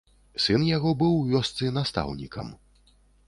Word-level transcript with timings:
Сын 0.45 0.63
яго 0.69 0.93
быў 1.01 1.13
у 1.17 1.19
вёсцы 1.35 1.69
настаўнікам. 1.77 2.47